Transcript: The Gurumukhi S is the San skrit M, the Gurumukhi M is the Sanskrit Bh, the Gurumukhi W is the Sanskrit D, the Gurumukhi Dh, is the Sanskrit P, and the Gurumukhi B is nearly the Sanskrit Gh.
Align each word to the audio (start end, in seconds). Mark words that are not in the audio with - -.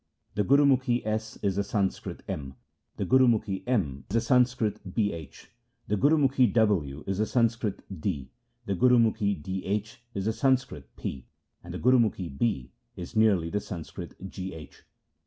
The 0.33 0.43
Gurumukhi 0.43 1.05
S 1.05 1.37
is 1.43 1.57
the 1.57 1.63
San 1.63 1.89
skrit 1.89 2.21
M, 2.27 2.55
the 2.97 3.05
Gurumukhi 3.05 3.61
M 3.67 4.05
is 4.09 4.13
the 4.15 4.21
Sanskrit 4.21 4.83
Bh, 4.83 5.47
the 5.87 5.95
Gurumukhi 5.95 6.51
W 6.51 7.03
is 7.05 7.19
the 7.19 7.27
Sanskrit 7.27 7.83
D, 8.01 8.31
the 8.65 8.73
Gurumukhi 8.73 9.35
Dh, 9.43 9.99
is 10.15 10.25
the 10.25 10.33
Sanskrit 10.33 10.95
P, 10.95 11.27
and 11.63 11.71
the 11.71 11.77
Gurumukhi 11.77 12.35
B 12.35 12.71
is 12.95 13.15
nearly 13.15 13.51
the 13.51 13.59
Sanskrit 13.61 14.15
Gh. 14.27 14.71